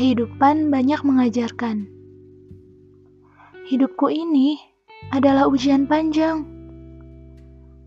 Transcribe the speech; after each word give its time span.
kehidupan 0.00 0.72
banyak 0.72 0.96
mengajarkan. 1.04 1.84
Hidupku 3.68 4.08
ini 4.08 4.56
adalah 5.12 5.44
ujian 5.44 5.84
panjang. 5.84 6.48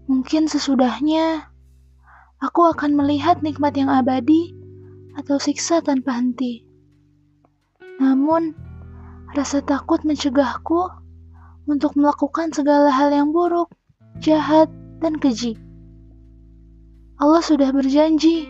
Mungkin 0.06 0.46
sesudahnya 0.46 1.50
aku 2.38 2.70
akan 2.70 2.94
melihat 2.94 3.42
nikmat 3.42 3.74
yang 3.74 3.90
abadi 3.90 4.54
atau 5.18 5.42
siksa 5.42 5.82
tanpa 5.82 6.14
henti. 6.14 6.62
Namun, 7.98 8.54
rasa 9.34 9.66
takut 9.66 10.06
mencegahku 10.06 10.94
untuk 11.66 11.98
melakukan 11.98 12.54
segala 12.54 12.94
hal 12.94 13.10
yang 13.10 13.34
buruk, 13.34 13.74
jahat, 14.22 14.70
dan 15.02 15.18
keji. 15.18 15.58
Allah 17.18 17.42
sudah 17.42 17.74
berjanji 17.74 18.46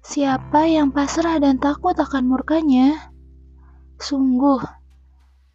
Siapa 0.00 0.64
yang 0.64 0.96
pasrah 0.96 1.36
dan 1.36 1.60
takut 1.60 1.92
akan 1.92 2.24
murkanya, 2.24 3.12
sungguh 4.00 4.80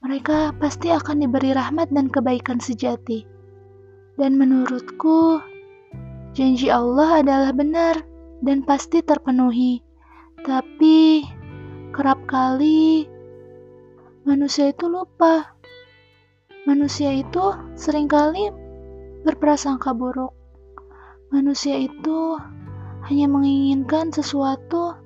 mereka 0.06 0.54
pasti 0.62 0.94
akan 0.94 1.26
diberi 1.26 1.50
rahmat 1.50 1.90
dan 1.90 2.14
kebaikan 2.14 2.62
sejati. 2.62 3.26
Dan 4.22 4.38
menurutku, 4.38 5.42
janji 6.38 6.70
Allah 6.70 7.26
adalah 7.26 7.52
benar 7.58 8.06
dan 8.46 8.62
pasti 8.62 9.02
terpenuhi. 9.02 9.82
Tapi 10.46 11.26
kerap 11.90 12.22
kali 12.30 13.10
manusia 14.30 14.70
itu 14.70 14.86
lupa. 14.86 15.58
Manusia 16.70 17.18
itu 17.18 17.50
sering 17.74 18.06
kali 18.06 18.54
berprasangka 19.26 19.90
buruk. 19.98 20.38
Manusia 21.34 21.82
itu 21.82 22.38
hanya 23.06 23.30
menginginkan 23.30 24.10
sesuatu 24.10 24.98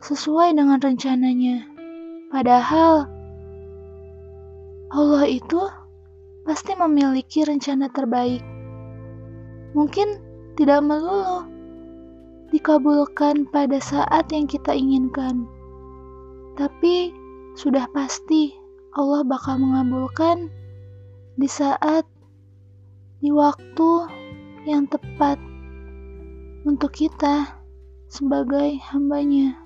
sesuai 0.00 0.54
dengan 0.54 0.78
rencananya. 0.78 1.66
Padahal 2.30 3.10
Allah 4.90 5.24
itu 5.26 5.60
pasti 6.46 6.78
memiliki 6.78 7.42
rencana 7.42 7.90
terbaik. 7.90 8.42
Mungkin 9.74 10.18
tidak 10.54 10.82
melulu 10.82 11.46
dikabulkan 12.54 13.46
pada 13.50 13.78
saat 13.78 14.30
yang 14.30 14.46
kita 14.46 14.74
inginkan. 14.74 15.46
Tapi 16.54 17.14
sudah 17.58 17.86
pasti 17.90 18.54
Allah 18.94 19.22
bakal 19.22 19.58
mengabulkan 19.58 20.50
di 21.38 21.46
saat 21.46 22.06
di 23.22 23.30
waktu 23.30 23.90
yang 24.66 24.90
tepat 24.90 25.49
untuk 26.64 26.92
kita 26.92 27.56
sebagai 28.10 28.76
hambanya. 28.92 29.56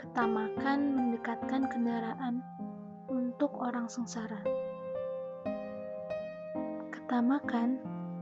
Ketamakan 0.00 0.80
mendekatkan 0.94 1.66
kendaraan 1.70 2.42
untuk 3.10 3.54
orang 3.58 3.86
sengsara. 3.90 4.42
Ketamakan 6.90 7.78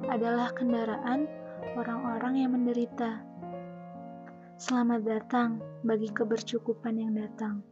adalah 0.08 0.50
kendaraan 0.56 1.28
orang-orang 1.76 2.44
yang 2.44 2.52
menderita. 2.52 3.24
Selamat 4.60 5.00
datang 5.02 5.58
bagi 5.82 6.12
kebercukupan 6.12 7.00
yang 7.00 7.12
datang. 7.16 7.64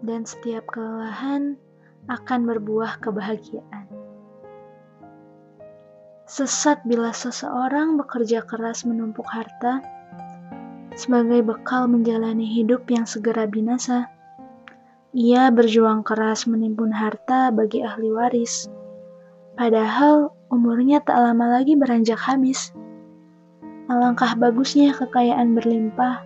Dan 0.00 0.22
setiap 0.22 0.70
kelelahan 0.70 1.58
akan 2.06 2.40
berbuah 2.46 3.02
kebahagiaan. 3.02 3.90
Sesat 6.26 6.82
bila 6.86 7.10
seseorang 7.10 7.98
bekerja 7.98 8.46
keras 8.46 8.86
menumpuk 8.86 9.26
harta 9.30 9.82
sebagai 10.94 11.42
bekal 11.42 11.90
menjalani 11.90 12.46
hidup 12.46 12.86
yang 12.90 13.06
segera 13.06 13.46
binasa. 13.46 14.10
Ia 15.16 15.48
berjuang 15.50 16.02
keras 16.06 16.44
menimbun 16.46 16.92
harta 16.92 17.50
bagi 17.50 17.82
ahli 17.82 18.10
waris. 18.10 18.68
Padahal 19.56 20.35
umurnya 20.50 21.02
tak 21.02 21.18
lama 21.18 21.58
lagi 21.58 21.74
beranjak 21.74 22.18
habis. 22.18 22.70
Alangkah 23.86 24.34
bagusnya 24.34 24.94
kekayaan 24.94 25.54
berlimpah 25.54 26.22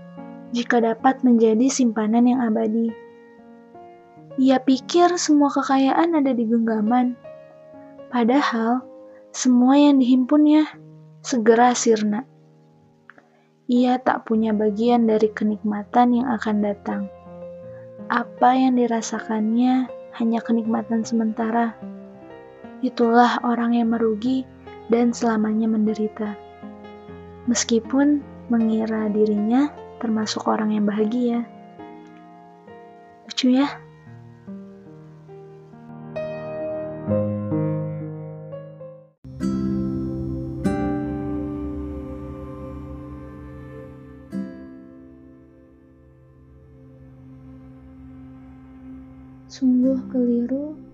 jika 0.50 0.80
dapat 0.80 1.20
menjadi 1.22 1.68
simpanan 1.68 2.26
yang 2.26 2.40
abadi. 2.40 2.92
Ia 4.40 4.62
pikir 4.62 5.20
semua 5.20 5.52
kekayaan 5.52 6.16
ada 6.16 6.32
di 6.32 6.48
genggaman, 6.48 7.18
padahal 8.08 8.80
semua 9.30 9.76
yang 9.76 10.00
dihimpunnya 10.00 10.64
segera 11.20 11.76
sirna. 11.76 12.24
Ia 13.70 14.00
tak 14.02 14.26
punya 14.26 14.50
bagian 14.50 15.06
dari 15.06 15.30
kenikmatan 15.30 16.16
yang 16.16 16.26
akan 16.34 16.56
datang. 16.64 17.02
Apa 18.10 18.58
yang 18.58 18.74
dirasakannya 18.74 19.86
hanya 20.18 20.40
kenikmatan 20.42 21.06
sementara 21.06 21.78
itulah 22.80 23.40
orang 23.44 23.76
yang 23.76 23.92
merugi 23.92 24.44
dan 24.88 25.12
selamanya 25.12 25.68
menderita. 25.68 26.34
Meskipun 27.46 28.24
mengira 28.48 29.08
dirinya 29.12 29.70
termasuk 30.00 30.48
orang 30.48 30.72
yang 30.74 30.84
bahagia. 30.88 31.44
Lucu 33.28 33.52
ya? 33.52 33.68
Sungguh 49.50 49.98
keliru 50.08 50.89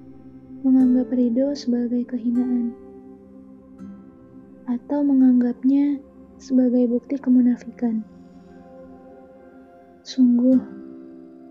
menganggap 0.66 1.14
ridho 1.14 1.54
sebagai 1.54 2.02
kehinaan, 2.10 2.74
atau 4.66 5.06
menganggapnya 5.06 6.02
sebagai 6.42 6.90
bukti 6.90 7.14
kemunafikan. 7.22 8.02
Sungguh, 10.02 10.58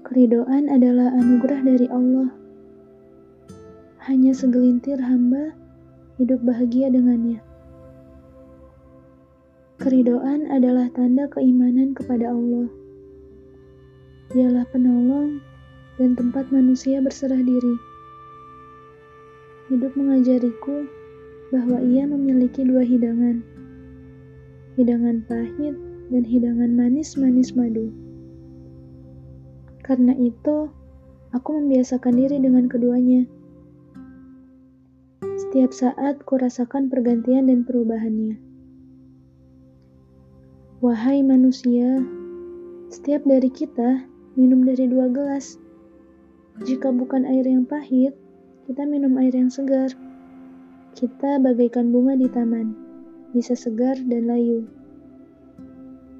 keridoan 0.03 0.67
adalah 0.67 1.15
anugerah 1.15 1.63
dari 1.63 1.87
Allah. 1.87 2.27
Hanya 4.03 4.35
segelintir 4.35 4.99
hamba 4.99 5.55
hidup 6.19 6.43
bahagia 6.43 6.91
dengannya. 6.91 7.39
Keridoan 9.79 10.51
adalah 10.51 10.91
tanda 10.91 11.31
keimanan 11.31 11.95
kepada 11.95 12.35
Allah. 12.35 12.67
Dialah 14.35 14.67
penolong 14.75 15.39
dan 15.95 16.19
tempat 16.19 16.51
manusia 16.51 16.99
berserah 16.99 17.39
diri. 17.39 17.94
Hidup 19.65 19.97
mengajariku 19.97 20.85
bahwa 21.49 21.81
ia 21.81 22.05
memiliki 22.05 22.61
dua 22.61 22.85
hidangan. 22.85 23.41
Hidangan 24.77 25.25
pahit 25.25 25.73
dan 26.13 26.21
hidangan 26.21 26.69
manis-manis 26.77 27.57
madu. 27.57 27.89
Karena 29.81 30.13
itu, 30.21 30.69
aku 31.33 31.49
membiasakan 31.57 32.13
diri 32.13 32.37
dengan 32.37 32.69
keduanya. 32.69 33.25
Setiap 35.21 35.73
saat 35.73 36.21
kurasakan 36.25 36.93
pergantian 36.93 37.49
dan 37.49 37.65
perubahannya. 37.65 38.37
Wahai 40.85 41.25
manusia, 41.25 42.05
setiap 42.93 43.25
dari 43.25 43.49
kita 43.49 44.05
minum 44.37 44.61
dari 44.61 44.85
dua 44.85 45.09
gelas. 45.09 45.57
Jika 46.61 46.93
bukan 46.93 47.25
air 47.25 47.49
yang 47.49 47.65
pahit, 47.65 48.13
kita 48.65 48.81
minum 48.81 49.13
air 49.21 49.29
yang 49.29 49.53
segar. 49.53 49.93
Kita 50.97 51.37
bagaikan 51.37 51.93
bunga 51.93 52.17
di 52.17 52.25
taman, 52.25 52.73
bisa 53.29 53.53
segar 53.53 53.93
dan 54.09 54.25
layu. 54.25 54.65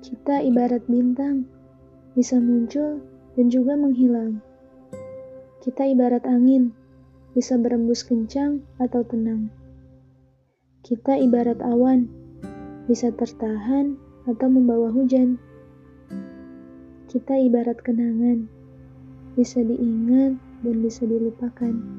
Kita 0.05 0.45
ibarat 0.45 0.85
bintang, 0.85 1.49
bisa 2.13 2.37
muncul 2.37 3.01
dan 3.33 3.49
juga 3.49 3.73
menghilang. 3.73 4.45
Kita 5.65 5.89
ibarat 5.89 6.21
angin, 6.29 6.69
bisa 7.33 7.57
berembus 7.57 8.05
kencang 8.05 8.61
atau 8.77 9.01
tenang. 9.01 9.49
Kita 10.85 11.17
ibarat 11.17 11.65
awan, 11.65 12.05
bisa 12.85 13.09
tertahan 13.09 13.97
atau 14.29 14.45
membawa 14.53 14.93
hujan. 14.93 15.41
Kita 17.09 17.41
ibarat 17.41 17.81
kenangan, 17.81 18.45
bisa 19.33 19.65
diingat 19.65 20.37
dan 20.61 20.75
bisa 20.85 21.09
dilupakan. 21.09 21.94